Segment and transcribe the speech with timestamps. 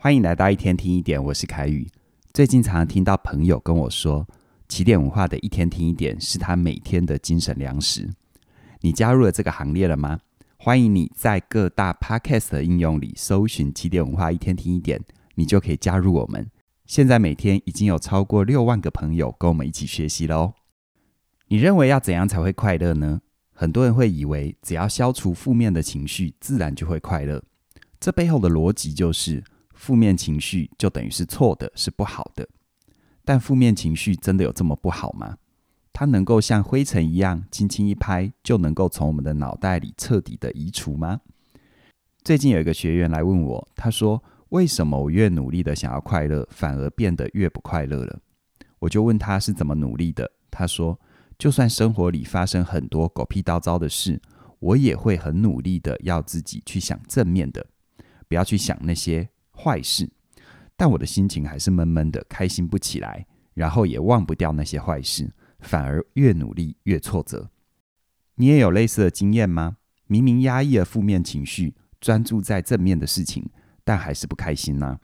[0.00, 1.84] 欢迎来到一天听一点，我是凯宇。
[2.32, 4.24] 最近常常听到朋友跟我说，
[4.68, 8.08] 起点文化的一天听一点是他每天的精神粮食。
[8.80, 10.20] 你加入了这个行列了吗？
[10.56, 15.02] 欢迎你在各大 Podcast 的应用里搜寻起点文化一天听一点，
[15.34, 16.48] 你就可以加入我们。
[16.86, 20.54] 现在每天已经有超过六万个朋友跟我们一起学习了哦。
[21.48, 23.20] 你认为要怎样才会快乐呢？
[23.52, 27.42] 很多人会以为只要消除负面的情绪，自然就会快乐。
[27.98, 29.42] 这背后的逻辑就是。
[29.78, 32.46] 负面情绪就等于是错的，是不好的。
[33.24, 35.38] 但负面情绪真的有这么不好吗？
[35.92, 41.20] 它能够像灰尘一样轻轻一拍，就能够从我们的脑袋里彻底的移除吗？
[42.24, 48.18] 最近有一个学员来问我，他说：“为什么我越努力的想要快乐，反而变得越不快乐了？”
[48.80, 50.28] 我就问他是怎么努力的。
[50.50, 50.98] 他说
[51.38, 54.20] ：“就算生活里发生很多狗屁倒灶的事，
[54.58, 57.64] 我也会很努力的要自己去想正面的，
[58.26, 60.08] 不要去想那些。”坏事，
[60.76, 67.50] 但我的心情还是闷闷的，开心不起来，然后也忘不掉那些坏事，反而越努力越挫折。
[68.36, 69.78] 你也有类似的经验吗？
[70.06, 73.50] 明明压抑了负面情绪，专注在正面的事情，
[73.82, 75.00] 但还是不开心呢？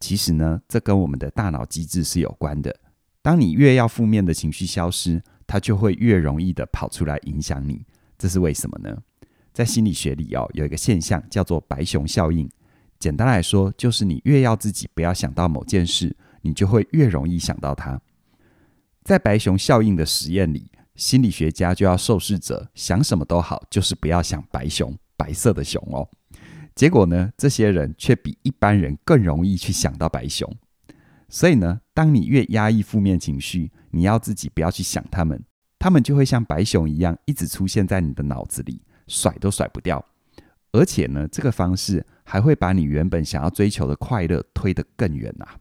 [0.00, 2.80] 其实呢，这跟我们的大脑机制是有关的。
[3.22, 7.86] 当你越要负面的情绪消失，它就会越容易的跑出来影响你。
[8.18, 9.02] 这是为什么呢？
[9.52, 12.50] 在心理学里哦，有一个现象叫做白熊效应。
[13.04, 18.00] 简单来说，就是你越要自己不要想到某件事，你就会越容易想到它。
[19.02, 26.08] 在白熊效应的实验里，心理学家就要受试者想什么都好，就是不要想白熊，白色的熊哦。
[26.74, 30.50] 结果呢，这些人却比一般人更容易去想到白熊。
[31.28, 35.44] 所以呢，当你越压抑负面情绪，你要自己不要去想他们，
[35.78, 40.02] 他们就会像白熊一样，一直出现在你的脑子里，甩都甩不掉。
[40.72, 45.56] 而且呢，这个方式还会把你原本想要追求的快乐推得更远啊！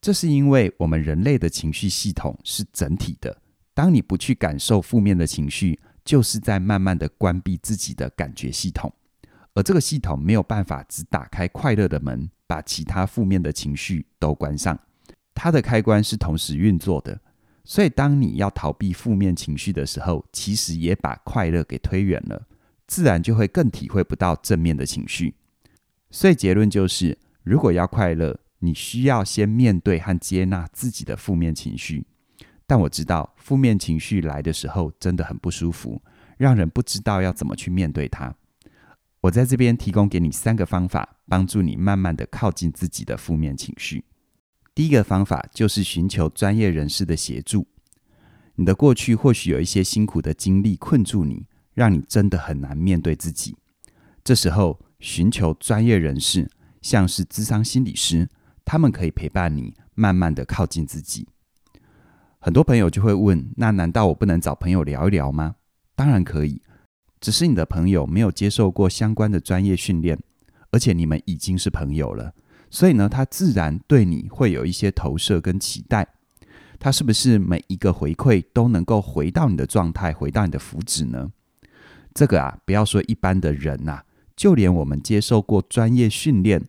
[0.00, 3.36] 这是因为我们人类的情绪系统是整体的。
[3.72, 8.92] 当你不去感受负面的情绪，就是在慢慢的关闭自己的感觉系统。
[9.54, 14.78] 而这个系统没有办法只打开快乐的门，把其他负面的情绪都关上。
[15.34, 17.18] 它的开关是同时运作的。
[17.64, 22.48] 所以，当你要逃避负面情绪的时候，其实也把快乐给推远了。
[22.88, 25.34] 自然就会更体会不到正面的情绪，
[26.12, 32.06] 所以结论就是，如果要快乐，你需要先面对和接纳自己的负面情绪。
[32.66, 36.00] 但我知道，负面情绪来的时候真的很不舒服，
[36.38, 38.32] 让人不知道要怎么去面对它。
[39.22, 44.04] 我在这边提供给你三个方法，帮助你慢慢的靠近自己的负面情绪。
[44.74, 47.66] 第一个方法就是寻求专业人士的协助。
[48.54, 51.46] 你的过去或许有一些辛苦的经历困住你。
[51.74, 53.56] 让你真的很难面对自己。
[54.22, 56.48] 这时候，寻求专业人士，
[56.80, 58.28] 像是咨商心理师，
[58.64, 61.26] 他们可以陪伴你，慢慢的靠近自己。
[62.38, 65.56] 很多朋友就会问：那难道我不能找朋友聊一聊吗？
[65.96, 66.62] 当然可以，
[67.20, 70.16] 只是你的朋友没有接受过相关的专业训练，
[70.70, 72.32] 而且你们已经是朋友了，
[72.70, 76.06] 所以呢，他自然对你会有一些投射跟期待。
[76.78, 81.32] 他是不是每一个回馈都能够回到你的状态，回到你的福祉呢？
[82.14, 84.04] 这个啊，不要说一般的人呐、啊，
[84.42, 86.64] 就连我们接受过专业训练，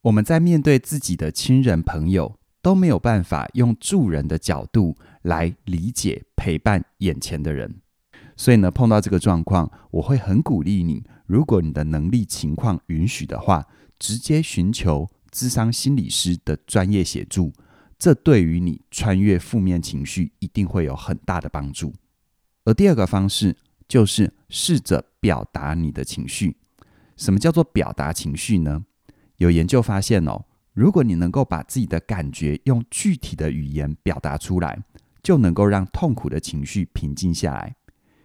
[0.00, 7.76] 我们在面对自己的亲人朋友，都没有办法用助人的角度来理解陪伴眼前的人。
[8.36, 13.64] 所以呢，碰到这个状况，我会很鼓励你，如果你的能力情况允许的话，
[14.00, 17.52] 直接寻求智商心理师的专业协助。
[17.96, 21.94] 这对于你穿越负面情绪，一定会有很大的帮助。
[22.64, 23.56] 而第二个方式，
[23.86, 26.56] 就是试着表达你的情绪。
[27.16, 28.84] 什么叫做表达情绪呢？
[29.38, 34.82] 有研究发现哦，如果你能够把自己的感觉用具体的语言表达出来，
[35.22, 37.76] 就能够让痛苦的情绪平静下来。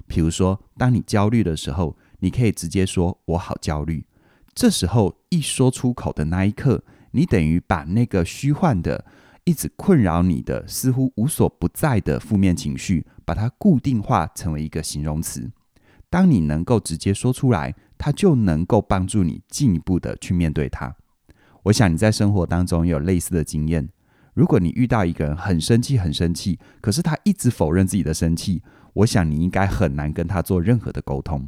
[0.08, 4.06] 比如说，当你焦虑的时候，你可以直接说“我好焦虑”。
[4.54, 9.06] 这时候一说出口的那一刻，你等于把那个虚幻的、
[9.46, 13.06] 一直困扰你的、似乎无所不在的负面情绪。
[13.24, 15.50] 把它固定化成为一个形容词，
[16.10, 20.96] 当你能够直接说出来，它就能够帮助你进一步的去面对它。
[21.66, 23.88] 我想你在生活当中有类似的经验。
[24.34, 28.64] 如果你遇到一个人很生气、很生气，可是他一直否认自己的生气，
[28.94, 31.48] 我想你应该很难跟他做任何的沟通。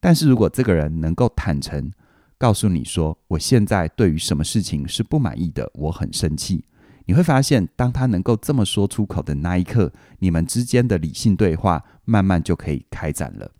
[0.00, 1.92] 但是如果这个人能够坦诚
[2.38, 6.64] 告诉你说：“我现在对于什么事情是不满意的，我很生气。”
[7.04, 13.50] 你会发现，当他能够这么说出口的那一刻，你们之间的理性对话慢慢就可以开展了。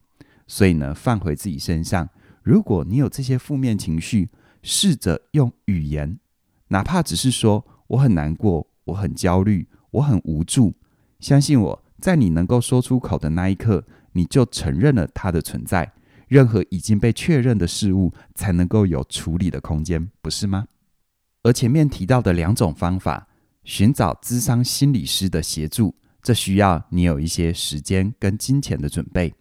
[0.47, 2.09] 所以呢，放回自己身上，
[2.43, 4.31] 如果你有这些负面情绪，
[4.63, 6.19] 试着用语言，
[6.69, 10.75] 哪怕只是说我很难过，我很焦虑，我很无助。
[11.21, 15.93] 相信我，在你能够说出口的那一刻，你就承认了它的存在。
[16.27, 20.67] 任何已经被确认的事物，才能够有处理的空间，不是吗？
[21.43, 23.29] 而前面提到的两种方法，
[23.65, 29.33] 寻找咨商心理师的协助，这需要你有一些时间跟金钱的准备；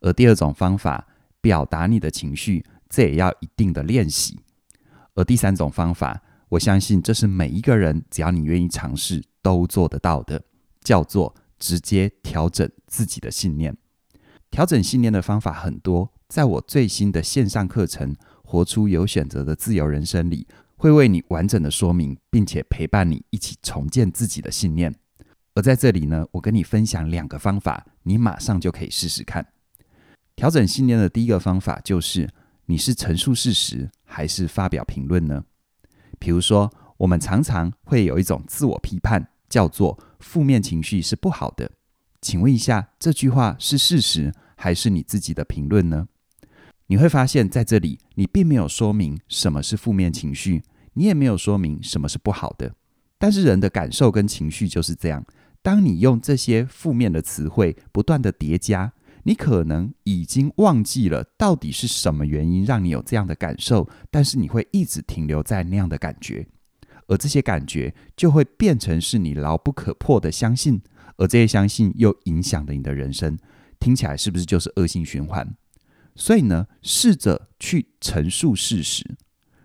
[0.00, 1.06] 而第二种方法，
[1.44, 4.34] 表达你的情绪，这也要一定的练习；
[5.12, 10.42] 而第三种方法，我相信这是每一个人只要你愿意尝试都做得到的，
[10.82, 13.76] 叫做直接调整自己的信念。
[14.50, 16.10] 调整信念的方法很多。
[16.28, 24.94] 在我最新的线上课程《活出有选择的自由人生》里，会为你完整的说明，并且陪伴你一起重建自己的信念。
[25.54, 29.46] 而在这里呢，我跟你分享两个方法，你马上就可以试试看。
[30.36, 32.28] 调整信念的第一个方法就是：
[32.66, 35.44] 你是陈述事实还是发表评论呢？
[36.18, 41.70] 比如说，我们常常会有一种自我批判，叫做“负面情绪是不好的”。
[42.20, 46.08] 请问一下，这句话是事实还是你自己的评论呢？
[46.86, 50.62] 你会发现在这里，你并没有说明什么是负面情绪，
[50.94, 52.74] 你也没有说明什么是不好的。
[53.18, 55.24] 但是人的感受跟情绪就是这样。
[55.62, 58.92] 当你用这些负面的词汇不断的叠加，
[59.24, 66.46] 你可能已经忘记了到底是什么原因让你有这样的感受，但是你会一直停留在那样的感觉，
[67.08, 70.80] 而这些感觉就会变成是你牢不可破的相信，
[71.16, 73.38] 而这些相信又影响了你的人生。
[73.80, 75.54] 听起来是不是就是恶性循环？
[76.14, 79.16] 所以呢，试着去陈述事实。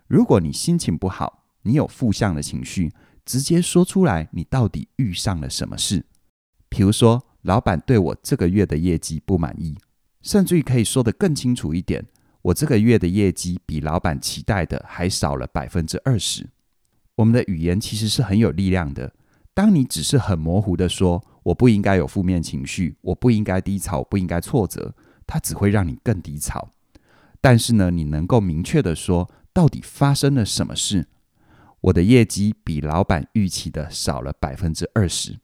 [0.07, 2.91] 如果你心情不好，你有负向的情绪，
[3.23, 6.05] 直接说出来，你到底遇上了什么事？
[6.67, 9.77] 比如说，老板对我这个月的业绩不满意，
[10.21, 12.05] 甚至于可以说得更清楚一点，
[12.41, 16.49] 我这个月的业绩比老板期待的还少了百分之二十。
[17.15, 19.13] 我们的语言其实是很有力量的。
[19.53, 24.93] 当你只是很模糊地说，我不应该有负面情绪，我不应该低潮，我不应该挫折。
[25.27, 26.71] 它只会让你更低潮，
[27.39, 31.07] 但是呢，你能够明确的说，到底发生了什么事？
[31.81, 35.39] 我的业绩比老板预期的少了百分之二十。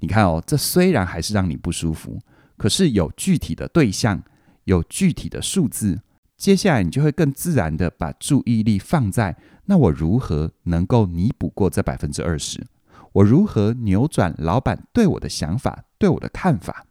[0.00, 2.18] 你看哦，这虽然还是让你不舒服，
[2.56, 4.22] 可是有具体的对象，
[4.64, 6.00] 有具体的数字，
[6.36, 9.36] 接下来你就会更自然的把注意力放在，
[9.66, 12.66] 那我如何能够弥补过这百分之二十？
[13.12, 16.86] 我如何扭转老板对我的想法，对我的看法？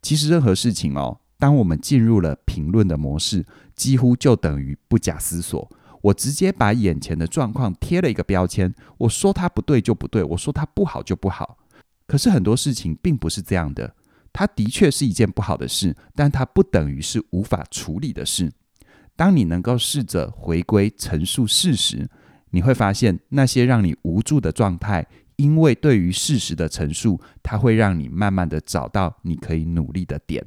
[0.00, 1.18] 其实任何事情哦。
[1.38, 3.44] 当我们进入了评论的模式，
[3.74, 5.68] 几乎就等于不假思索，
[6.00, 11.58] 我直接把眼前的状况贴了一个标签，我说它不对就不对，我说它不好就不好。
[12.12, 13.94] 可是很多事情并不是这样的，
[14.34, 18.52] 它的确是一件不好的事，但它不等于是无法处理的事。
[19.16, 22.06] 当你能够试着回归陈述事实，
[22.50, 25.06] 你会发现那些让你无助的状态，
[25.36, 30.44] 因为对于事实的陈述，它会让你慢慢的找到你可以努力的点。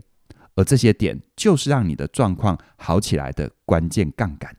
[0.53, 4.56] 而这些点就是让你的状况好起来的关键杠杆。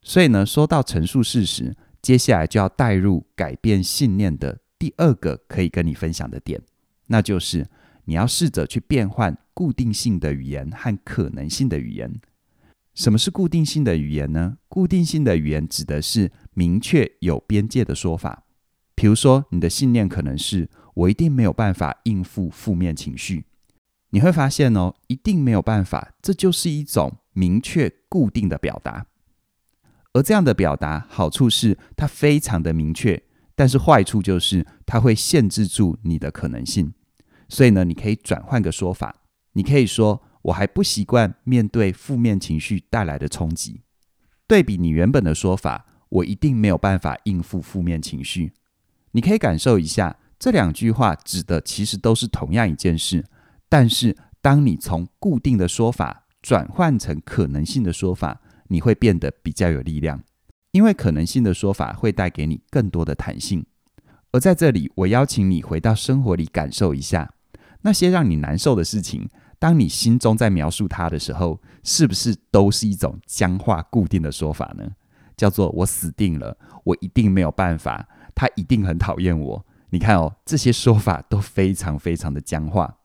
[0.00, 6.60] 所以呢，说到陈述事实，接下来就要带入改变信念的第二个可以跟你分享的点，
[7.08, 7.66] 那就是
[8.04, 12.20] 你要试着去变换固定性的语言和可能性的语言。
[12.94, 14.58] 什么是固定性的语言呢？
[14.68, 18.44] 固定性的语言指的是明确有边界的说法。
[18.94, 23.44] 比如说，你的信念可能是我一定没有办法应付负面情绪。
[24.10, 29.06] 你会发现哦，一定没有办法，这就是一种明确固定的表达。
[30.14, 33.22] 而这样的表达，好处是它非常的明确，
[33.58, 36.94] 但是坏处就是它会限制住你的可能性。
[37.48, 39.16] 所以呢，你可以转换个说法，
[39.54, 43.80] 你可以说：“我还不习惯面对负面情绪带来的冲击。”
[44.46, 48.52] 对比你原本的说法，“我一定没有办法应付负面情绪。”
[49.10, 53.24] 你可以感受一下，这两句话指的其实都是同样一件事。
[53.68, 60.22] 但是，当你从固定的说法转换成可能性的说法，你会变得比较有力量，
[60.72, 63.64] 因为可能性的说法会带给你更多的弹性。
[64.32, 67.32] 而在这里，我邀请你回到生活里感受一下，
[67.82, 74.84] 那些让你难受的事情，当你心中在描述它的时候，是不是都是一种僵化固定的说法呢？
[75.36, 79.66] 叫做“我死定了，我一定没有办法，他一定很讨厌我”。
[79.90, 82.96] 你看哦，这些说法都非常非常的僵化。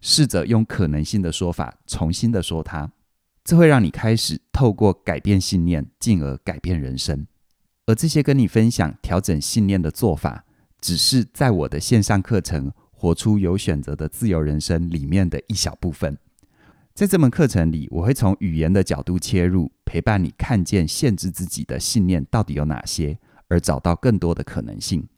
[0.00, 2.90] 试着用可能性的说法重新的说它，
[3.44, 7.26] 这会让你开始透过改变信念，进而改变人生。
[7.86, 10.44] 而这些跟你分享调整信念的做法，
[10.80, 16.16] 只是在我的线上课程《活出有选择的自由人生》里面的一小部分。
[16.94, 23.18] 在这门课程里，我会从语言的角度切入，陪伴你看见限制自己的信念到底有哪些，
[23.48, 25.08] 而找到更多的可能性。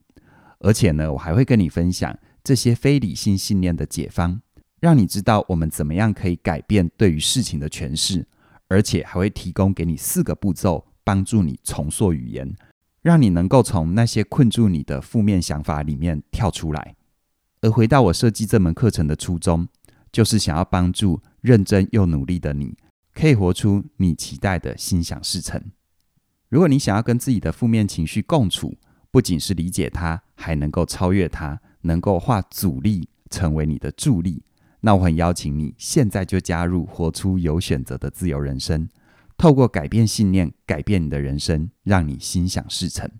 [0.61, 4.41] 而且呢，我还会跟你分享这些非理性信念的解方，
[4.85, 8.27] 让你知道我们怎么样可以改变对于事情的诠释，
[8.69, 12.55] 而且还会提供给你四个步骤，帮助你重塑语言，
[13.01, 16.97] 让你能够从那些困住你的负面想法里面跳出来。
[17.63, 19.67] 而回到我设计这门课程的初衷，
[20.13, 22.77] 就是想要帮助认真又努力的你，
[23.15, 25.59] 可以活出你期待的心想事成。
[26.51, 28.77] 如果你想要跟自己的负面情绪共处，
[29.11, 34.43] 不仅是理解它，还能够超越它，能够化阻力成为你的助力，
[34.87, 38.87] 那我很邀请你现在就加入活出有选择的自由人生，
[39.39, 43.11] 透过改变信念，改变你的人生，让你心想事成。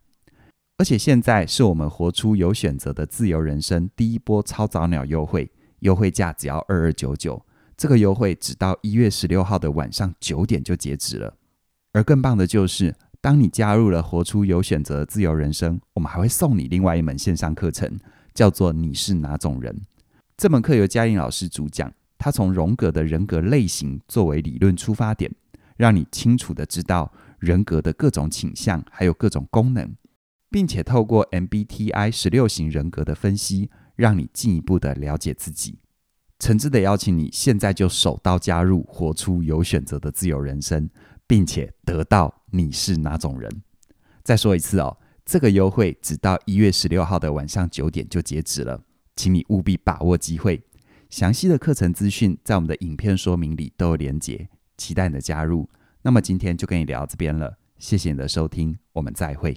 [0.77, 7.43] 而且现在是我们活出有选择的自由人生第一波超早鸟优惠，优惠价只要二二九九，
[7.79, 11.35] 这个优惠只到一月十六号的晚上九点就截止了。
[11.95, 17.99] 而更棒的就是，当你加入了活出有选择的自由人生，我们还会送你另外一门线上课程，
[18.35, 19.75] 叫做“你是哪种人”。
[20.37, 25.31] 这门课由嘉玲老师主讲，他从荣格的人格类型作为理论出发点，
[25.77, 29.95] 让你清楚地知道人格的各种倾向，还有各种功能。
[30.51, 35.81] 并且透过 MBTI 十六型人格的分析，让你进一步的了解自己。
[36.39, 40.89] 诚挚的邀请你现在就手刀加入，活出有选择的自由人生，
[41.27, 43.51] 并且得到你是哪种人。
[44.23, 48.81] 再说一次哦，这个优惠只到一月十六号的晚上九点就截止了，
[49.17, 50.63] 请你务必把握机会。
[51.11, 55.69] 详细的课程资讯在我们的影片说明里都有连结，期待你的加入。
[56.03, 59.57] 那么今天就跟你聊到这边了，谢谢你的收听，我们再会。